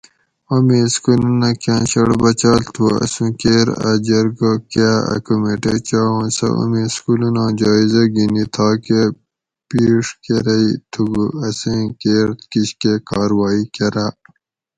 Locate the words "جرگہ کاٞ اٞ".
4.05-5.23